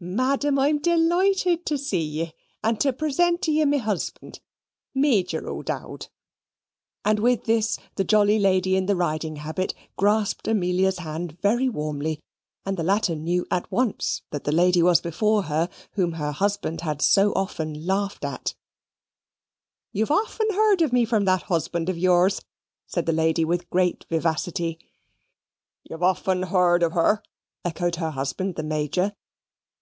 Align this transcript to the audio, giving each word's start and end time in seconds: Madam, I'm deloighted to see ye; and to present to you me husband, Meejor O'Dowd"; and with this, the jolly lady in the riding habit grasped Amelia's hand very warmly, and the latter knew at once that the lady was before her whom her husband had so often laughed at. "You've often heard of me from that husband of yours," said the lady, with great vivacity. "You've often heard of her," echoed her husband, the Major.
Madam, 0.00 0.58
I'm 0.58 0.78
deloighted 0.80 1.64
to 1.66 1.78
see 1.78 2.00
ye; 2.02 2.34
and 2.62 2.78
to 2.80 2.92
present 2.92 3.40
to 3.42 3.50
you 3.52 3.64
me 3.64 3.78
husband, 3.78 4.40
Meejor 4.94 5.46
O'Dowd"; 5.46 6.08
and 7.06 7.18
with 7.18 7.44
this, 7.44 7.78
the 7.96 8.04
jolly 8.04 8.38
lady 8.38 8.76
in 8.76 8.84
the 8.84 8.96
riding 8.96 9.36
habit 9.36 9.74
grasped 9.96 10.46
Amelia's 10.46 10.98
hand 10.98 11.38
very 11.40 11.70
warmly, 11.70 12.20
and 12.66 12.76
the 12.76 12.82
latter 12.82 13.14
knew 13.14 13.46
at 13.50 13.70
once 13.72 14.22
that 14.30 14.44
the 14.44 14.52
lady 14.52 14.82
was 14.82 15.00
before 15.00 15.44
her 15.44 15.70
whom 15.92 16.12
her 16.12 16.32
husband 16.32 16.82
had 16.82 17.00
so 17.00 17.32
often 17.32 17.86
laughed 17.86 18.24
at. 18.26 18.54
"You've 19.92 20.10
often 20.10 20.48
heard 20.52 20.82
of 20.82 20.92
me 20.92 21.06
from 21.06 21.24
that 21.26 21.42
husband 21.44 21.88
of 21.88 21.96
yours," 21.96 22.42
said 22.86 23.06
the 23.06 23.12
lady, 23.12 23.44
with 23.44 23.70
great 23.70 24.04
vivacity. 24.10 24.78
"You've 25.82 26.02
often 26.02 26.44
heard 26.44 26.82
of 26.82 26.92
her," 26.92 27.22
echoed 27.66 27.96
her 27.96 28.10
husband, 28.10 28.56
the 28.56 28.62
Major. 28.62 29.14